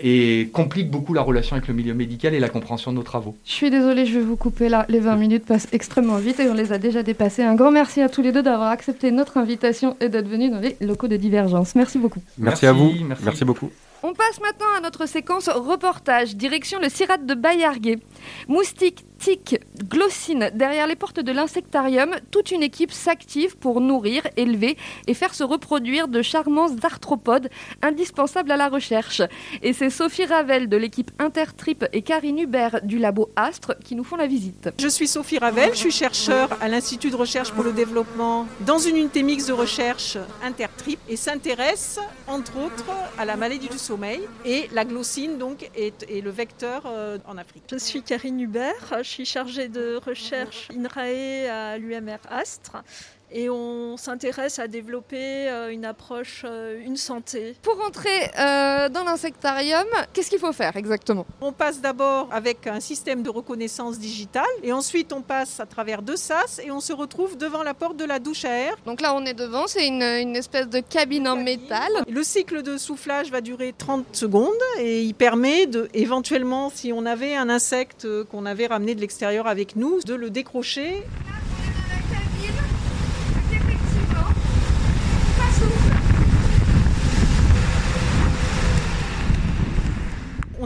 [0.00, 3.36] et complique beaucoup la relation avec le milieu médical et la compréhension de nos travaux.
[3.44, 4.84] Je suis désolée, je vais vous couper là.
[4.88, 7.42] Les 20 minutes passent extrêmement vite et on les a déjà dépassées.
[7.42, 10.60] Un grand merci à tous les deux d'avoir accepté notre invitation et d'être venus dans
[10.60, 11.74] les locaux de Divergence.
[11.74, 12.22] Merci beaucoup.
[12.38, 12.92] Merci, à vous.
[13.22, 13.70] merci beaucoup.
[14.02, 17.98] On passe maintenant à notre séquence reportage, direction le Sirat de Bayarguet.
[18.46, 24.76] Moustique, tic, glossine, derrière les portes de l'insectarium, toute une équipe s'active pour nourrir, élever
[25.06, 27.48] et faire se reproduire de charmants arthropodes
[27.82, 29.22] indispensables à la recherche.
[29.62, 34.04] Et c'est Sophie Ravel de l'équipe Intertrip et Karine Hubert du labo Astre qui nous
[34.04, 34.70] font la visite.
[34.78, 38.78] Je suis Sophie Ravel, je suis chercheur à l'Institut de recherche pour le développement dans
[38.78, 44.20] une unité mixte de recherche Intertrip et s'intéresse entre autres à la maladie du sommeil
[44.44, 47.64] et la glossine donc est, le vecteur euh, en Afrique.
[47.70, 52.82] Je suis Karine Hubert, suis chargée de recherche INRAE à l'UMR Astre
[53.30, 57.54] et on s'intéresse à développer euh, une approche euh, une santé.
[57.62, 61.26] Pour entrer euh, dans l'insectarium, qu'est-ce qu'il faut faire exactement?
[61.40, 66.02] On passe d'abord avec un système de reconnaissance digitale et ensuite on passe à travers
[66.02, 68.76] deux sas et on se retrouve devant la porte de la douche à air.
[68.86, 71.90] Donc là on est devant, c'est une, une, espèce de cabine en métal.
[72.08, 77.04] Le cycle de soufflage va durer 30 secondes et il permet de, éventuellement, si on
[77.06, 81.02] avait un insecte qu'on avait ramené de l'extérieur avec nous, de le décrocher.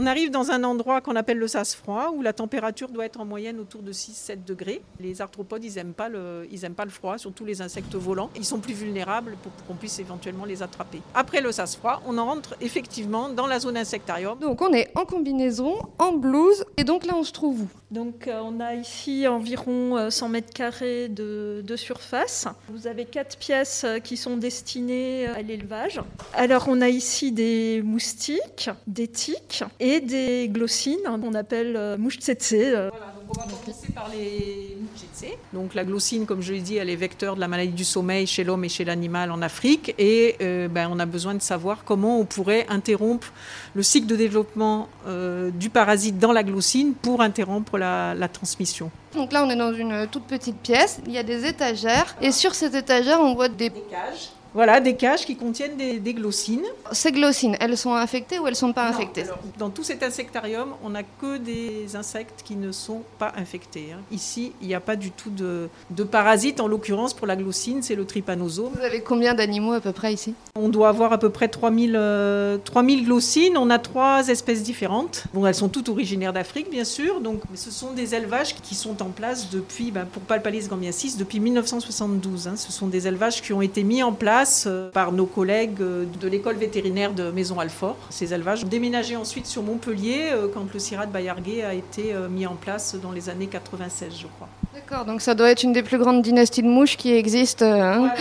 [0.03, 3.21] On arrive dans un endroit qu'on appelle le sas froid, où la température doit être
[3.21, 4.81] en moyenne autour de 6-7 degrés.
[4.99, 8.29] Les arthropodes, ils n'aiment pas, le, pas le froid, surtout les insectes volants.
[8.35, 11.01] Ils sont plus vulnérables pour qu'on puisse éventuellement les attraper.
[11.15, 14.37] Après le sas froid, on rentre effectivement dans la zone insectarium.
[14.39, 17.67] Donc on est en combinaison, en blouse, et donc là on se trouve où?
[17.93, 22.47] Donc euh, on a ici environ 100 euh, mètres carrés de, de surface.
[22.67, 26.01] Vous avez quatre pièces euh, qui sont destinées à l'élevage.
[26.33, 32.19] Alors on a ici des moustiques, des tiques et des glossines qu'on appelle euh, mouches
[32.19, 32.53] tsetse.
[32.53, 32.89] Euh.
[33.29, 34.77] on va commencer par les
[35.53, 38.27] Donc la glossine, comme je l'ai dit, elle est vecteur de la maladie du sommeil
[38.27, 39.95] chez l'homme et chez l'animal en Afrique.
[39.97, 43.31] Et euh, ben, on a besoin de savoir comment on pourrait interrompre
[43.73, 44.87] le cycle de développement
[45.53, 48.91] du parasite dans la glossine pour interrompre la, la transmission.
[49.15, 50.99] Donc là, on est dans une toute petite pièce.
[51.05, 52.15] Il y a des étagères.
[52.21, 55.99] Et sur ces étagères, on voit des, des cages Voilà, des cages qui contiennent des,
[55.99, 56.63] des glossines.
[56.91, 59.23] Ces glossines, elles sont infectées ou elles sont pas infectées?
[59.57, 63.87] Dans tout cet insectarium, on n'a que des insectes qui ne sont pas infectés.
[63.93, 63.99] hein.
[64.11, 66.59] Ici, il n'y a pas du tout de, de parasites.
[66.59, 68.73] En l'occurrence, pour la glossine, c'est le trypanosome.
[68.75, 70.35] Vous avez combien d'animaux à peu près ici?
[70.55, 73.57] On doit avoir à peu près 3000, euh, 3000 glossines.
[73.57, 75.23] On a trois espèces différentes.
[75.33, 77.21] Bon, elles sont toutes originaires d'Afrique, bien sûr.
[77.21, 81.17] Donc, mais ce sont des élevages qui sont en place depuis, ben, pour Palpalis gambiensis,
[81.17, 82.47] depuis 1972.
[82.47, 82.55] hein.
[82.55, 86.05] Ce sont des élevages qui ont été mis en place euh, par nos collègues euh,
[86.21, 87.97] de l'école vétérinaire de Maison Alfort.
[88.09, 92.45] Ces élevages ont déménagé ensuite sur Montpellier euh, quand le CIRAD Bayarguet a été mis
[92.45, 94.49] en place dans les années 96, je crois.
[94.73, 97.65] D'accord, donc ça doit être une des plus grandes dynasties de mouches qui existent.
[97.65, 98.11] hein.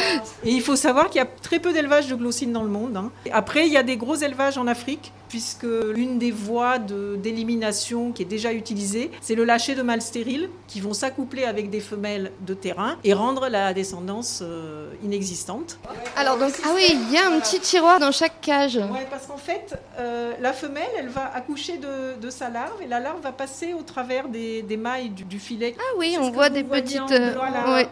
[0.44, 2.96] Et il faut savoir qu'il y a très peu d'élevage de glossines dans le monde.
[2.96, 3.11] hein.
[3.32, 5.62] Après, il y a des gros élevages en Afrique, puisque
[5.94, 10.50] l'une des voies de- d'élimination qui est déjà utilisée, c'est le lâcher de mâles stériles
[10.68, 15.78] qui vont s'accoupler avec des femelles de terrain et rendre la descendance euh, inexistante.
[16.16, 18.77] Alors donc, ah oui, il y a un petit tiroir dans chaque cage.
[18.77, 22.87] Ouais, parce qu'en fait, euh, la femelle, elle va accoucher de, de sa larve et
[22.87, 25.75] la larve va passer au travers des, des mailles du, du filet.
[25.79, 27.01] Ah oui, on voit des petites.
[27.11, 27.35] euh,
[27.75, 27.88] ouais.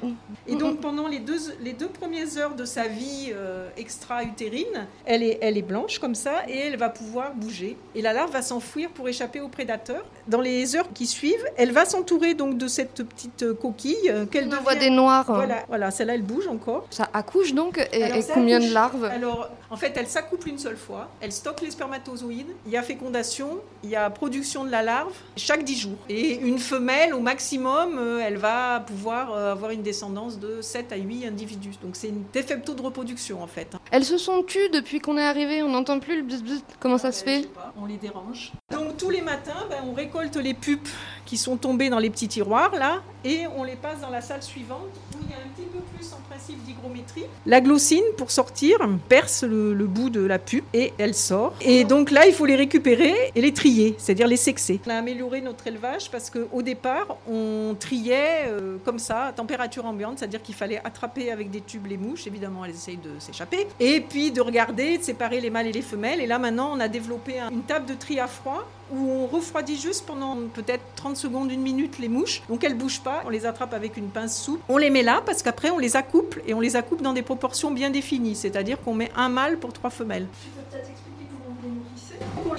[0.46, 5.22] Et donc pendant les deux, les deux premières heures de sa vie euh, extra-utérine, elle
[5.22, 7.76] est, elle est blanche comme ça et elle va pouvoir bouger.
[7.94, 10.04] Et la larve va s'enfuir pour échapper aux prédateurs.
[10.28, 14.62] Dans les heures qui suivent, elle va s'entourer donc de cette petite coquille qu'elle On
[14.62, 15.24] voit des noirs.
[15.26, 16.86] Voilà, voilà celle-là elle bouge encore.
[16.90, 19.04] Ça accouche donc et, et combien de larves?
[19.04, 21.08] Alors, en fait, elle s'accouple une seule fois.
[21.20, 22.54] Elle stocke les spermatozoïdes.
[22.66, 25.98] Il y a fécondation, il y a production de la larve chaque 10 jours.
[26.08, 30.92] Et une femelle, au maximum, euh, elle va pouvoir euh, avoir une descendance de 7
[30.92, 31.74] à 8 individus.
[31.82, 33.76] Donc, c'est une des faibles taux de reproduction, en fait.
[33.92, 36.62] Elles se sont tues depuis qu'on est arrivé, on n'entend plus le bzz bzz.
[36.80, 37.48] Comment ça se fait
[37.80, 38.52] On les dérange.
[38.72, 40.88] Donc, tous les matins, ben, on récolte les pupes
[41.26, 44.42] qui sont tombées dans les petits tiroirs, là, et on les passe dans la salle
[44.42, 47.24] suivante où il y a un petit peu plus en principe d'hygrométrie.
[47.44, 48.78] La glossine, pour sortir,
[49.08, 51.54] perce le, le bout de la pupe et elle sort.
[51.60, 54.80] Et donc là, il faut les récupérer et les trier, c'est-à-dire les sexer.
[54.86, 59.84] On a amélioré notre élevage parce qu'au départ, on triait euh, comme ça, à température
[59.86, 63.66] ambiante, c'est-à-dire qu'il fallait attraper avec des tubes les mouches, évidemment elles essayent de s'échapper,
[63.78, 66.20] et puis de regarder, de séparer les mâles et les femelles.
[66.20, 69.26] Et là maintenant, on a développé un- une table de tri à froid où on
[69.26, 72.42] refroidit juste pendant peut-être 30 secondes, une minute les mouches.
[72.48, 74.62] Donc elles bougent pas, on les attrape avec une pince souple.
[74.68, 77.22] On les met là parce qu'après on les accouple et on les accouple dans des
[77.22, 80.26] proportions bien définies, c'est-à-dire qu'on met un mâle pour trois femelles.
[80.56, 81.09] On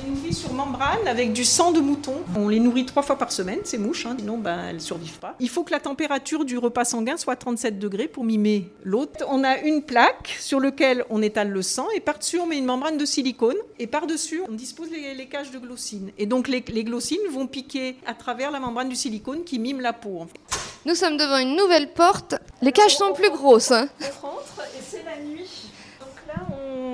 [0.04, 2.14] les nourrit sur membrane avec du sang de mouton.
[2.36, 5.36] On les nourrit trois fois par semaine, ces mouches, hein, sinon ben, elles survivent pas.
[5.40, 9.24] Il faut que la température du repas sanguin soit 37 degrés pour mimer l'hôte.
[9.28, 12.66] On a une plaque sur laquelle on étale le sang et par-dessus on met une
[12.66, 16.12] membrane de silicone et par-dessus on dispose les, les cages de glossines.
[16.18, 19.82] Et donc les, les glossines vont piquer à travers la membrane du silicone qui mime
[19.82, 20.20] la peau.
[20.22, 20.40] en fait.
[20.86, 22.36] Nous sommes devant une nouvelle porte.
[22.62, 23.72] Les cages sont plus grosses.
[23.72, 23.88] hein.
[24.24, 25.41] On rentre et c'est la nuit.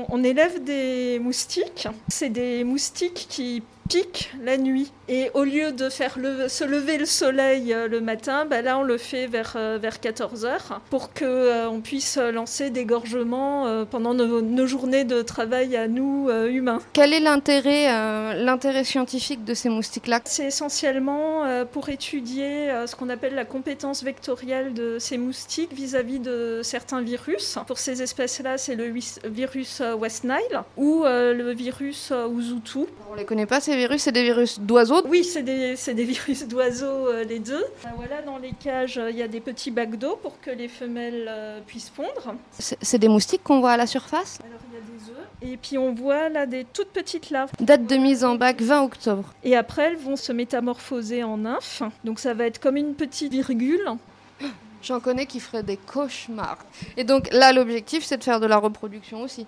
[0.09, 1.87] On élève des moustiques.
[2.07, 4.91] C'est des moustiques qui piquent la nuit.
[5.09, 8.77] Et au lieu de faire le- se lever le soleil euh, le matin, bah là,
[8.77, 14.13] on le fait vers, euh, vers 14h pour qu'on puisse lancer des gorgements euh, pendant
[14.13, 16.79] nos, nos journées de travail à nous, euh, humains.
[16.91, 20.19] Quel est l'intérêt, euh, l'intérêt scientifique de ces moustiques-là?
[20.25, 25.71] C'est essentiellement euh, pour étudier euh, ce qu'on appelle la compétence vectorielle de ces moustiques
[25.73, 27.57] vis-à-vis de certains virus.
[27.65, 28.93] Pour ces espèces-là, c'est le
[29.25, 32.79] virus euh, West Nile ou euh, le virus euh, Uzutu.
[33.09, 35.01] On les connaît pas ces virus, c'est des virus d'oiseaux.
[35.07, 37.55] Oui, c'est des, des virus d'oiseaux, euh, les deux.
[37.55, 40.51] Euh, voilà, dans les cages, euh, il y a des petits bacs d'eau pour que
[40.51, 41.31] les femelles
[41.65, 42.35] puissent pondre.
[42.59, 44.39] C'est des moustiques qu'on voit à la surface.
[44.45, 45.53] Alors, il y a des œufs.
[45.53, 47.51] Et puis, on voit là des toutes petites larves.
[47.59, 49.33] Date de mise en bac 20 octobre.
[49.43, 51.83] Et après, elles vont se métamorphoser en nymphes.
[52.03, 53.97] Donc, ça va être comme une petite virgule.
[54.83, 56.59] J'en connais qui feraient des cauchemars.
[56.95, 59.45] Et donc là, l'objectif, c'est de faire de la reproduction aussi.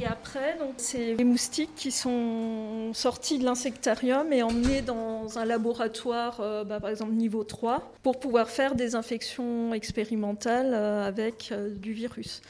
[0.00, 5.44] Et après, donc, c'est les moustiques qui sont sortis de l'insectarium et emmenés dans un
[5.44, 11.50] laboratoire, euh, bah, par exemple niveau 3, pour pouvoir faire des infections expérimentales euh, avec
[11.52, 12.40] euh, du virus.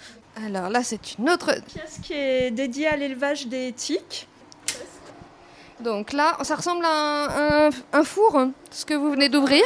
[0.47, 4.29] Alors là, c'est une autre pièce qui est dédiée à l'élevage des tiques.
[5.81, 9.65] Donc là, ça ressemble à un, un- un four, hein, ce que vous venez d'ouvrir.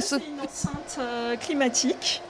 [0.00, 0.98] C'est une enceinte
[1.40, 2.20] climatique.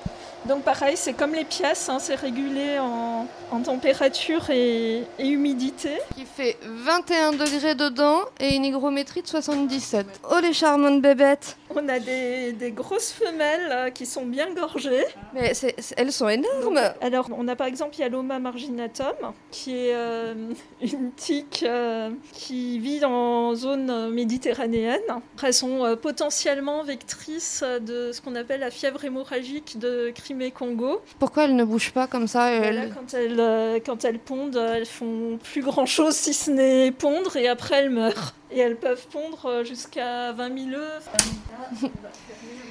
[0.49, 5.91] Donc pareil, c'est comme les pièces, hein, c'est régulé en, en température et, et humidité.
[6.15, 10.07] Qui fait 21 degrés dedans et une hygrométrie de 77.
[10.31, 15.05] Oh les charmantes bébêtes On a des, des grosses femelles euh, qui sont bien gorgées.
[15.35, 15.53] Mais
[15.97, 19.17] elles sont énormes Alors, on a par exemple Yaloma marginatum,
[19.51, 20.35] qui est euh,
[20.81, 25.01] une tique euh, qui vit en zone méditerranéenne.
[25.43, 31.03] Elles sont potentiellement vectrices de ce qu'on appelle la fièvre hémorragique de Crimée Crimée-Congo.
[31.19, 32.93] Pourquoi elles ne bougent pas comme ça elles...
[32.95, 37.49] Quand, elles, euh, quand elles pondent, elles font plus grand-chose si ce n'est pondre et
[37.49, 38.35] après elles meurent.
[38.51, 41.09] Et elles peuvent pondre euh, jusqu'à 20 000 œufs.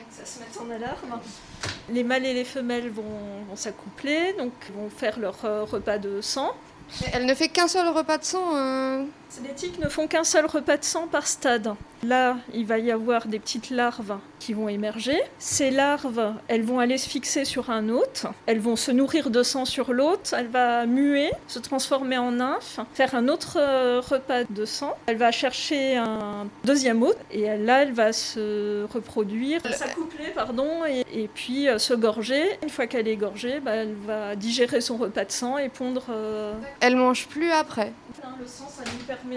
[0.10, 1.20] ça se met en alarme.
[1.90, 3.04] Les mâles et les femelles vont,
[3.50, 6.52] vont s'accoupler, donc vont faire leur repas de sang.
[7.14, 9.06] Elle ne fait qu'un seul repas de sang hein.
[9.44, 11.74] Les tiques ne font qu'un seul repas de sang par stade.
[12.08, 15.20] Là, il va y avoir des petites larves qui vont émerger.
[15.40, 18.26] Ces larves, elles vont aller se fixer sur un hôte.
[18.46, 20.36] Elles vont se nourrir de sang sur l'hôte.
[20.38, 24.96] Elle va muer, se transformer en nymphe, faire un autre euh, repas de sang.
[25.08, 31.28] Elle va chercher un deuxième hôte et là, elle va se reproduire, s'accoupler, pardon, et,
[31.34, 32.44] puis euh, se gorger.
[32.62, 36.06] Une fois qu'elle est gorgée, bah, elle va digérer son repas de sang et pondre.
[36.10, 37.94] Euh, elle mange plus après.
[38.38, 38.84] Le sang, ça,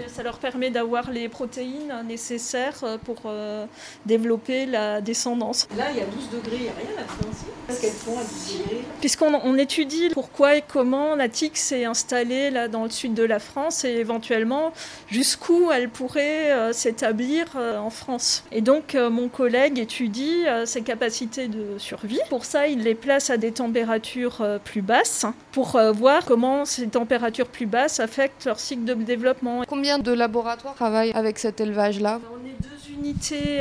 [0.07, 3.65] ça leur permet d'avoir les protéines nécessaires euh, pour euh,
[4.05, 5.67] développer la descendance.
[5.77, 7.29] Là, il y a 12 degrés, il n'y a rien là-dedans
[7.67, 8.83] Qu'est-ce qu'elles font à 12 degrés?
[8.99, 13.23] Puisqu'on on étudie pourquoi et comment la tique s'est installée là dans le sud de
[13.23, 14.73] la France et éventuellement
[15.07, 18.43] jusqu'où elle pourrait euh, s'établir en France.
[18.51, 22.19] Et donc, mon collègue étudie ses capacités de survie.
[22.29, 27.47] Pour ça, il les place à des températures plus basses pour voir comment ces températures
[27.47, 29.63] plus basses affectent leur cycle de développement.
[29.67, 32.19] Combien de laboratoires travaillent avec cet élevage-là?
[32.45, 32.78] Est deux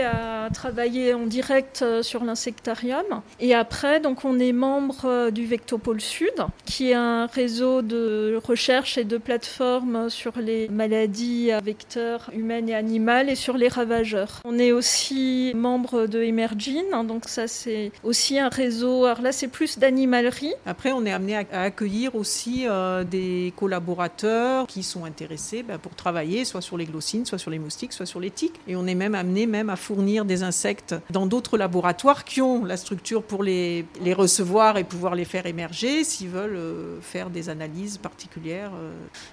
[0.05, 3.23] à travailler en direct euh, sur l'insectarium.
[3.41, 8.41] Et après, donc, on est membre euh, du Vectopole Sud, qui est un réseau de
[8.45, 14.41] recherche et de plateformes sur les maladies vecteurs humaines et animales et sur les ravageurs.
[14.45, 19.05] On est aussi membre de Emergine, hein, donc ça c'est aussi un réseau.
[19.05, 20.55] Alors là, c'est plus d'animalerie.
[20.67, 25.95] Après, on est amené à, accueillir aussi euh, des collaborateurs qui sont intéressés ben, pour
[25.95, 28.61] travailler soit sur les glossines, soit sur les moustiques, soit sur les tiques.
[28.67, 32.65] Et on est même amené même à fournir des insectes dans d'autres laboratoires qui ont
[32.65, 37.31] la structure pour les, les recevoir et pouvoir les faire émerger s'ils veulent euh, faire
[37.31, 38.71] des analyses particulières.
[38.75, 38.93] Euh.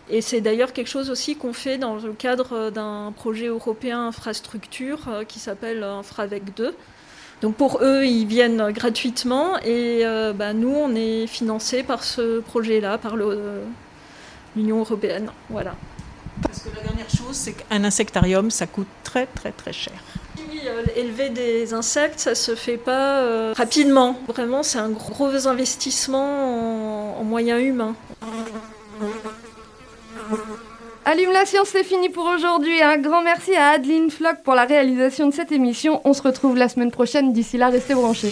[0.09, 5.07] Et c'est d'ailleurs quelque chose aussi qu'on fait dans le cadre d'un projet européen infrastructure
[5.07, 6.75] euh, qui s'appelle Infravec 2.
[7.41, 10.03] Donc pour eux, ils viennent gratuitement et
[10.35, 13.17] bah, nous, on est financé par ce projet-là, par
[14.55, 15.29] l'Union européenne.
[15.49, 15.75] Voilà.
[16.41, 19.93] Parce que la dernière chose, c'est qu'un insectarium, ça coûte très très très cher.
[20.37, 24.17] Oui, euh, élever des insectes, ça se fait pas euh, rapidement.
[24.27, 27.95] Vraiment, c'est un gros investissement en, moyens humains.
[31.05, 32.81] Allume la science, c'est fini pour aujourd'hui.
[32.81, 36.01] Un grand merci à Adeline Flock pour la réalisation de cette émission.
[36.03, 37.31] On se retrouve la semaine prochaine.
[37.31, 38.31] D'ici là, restez branchés.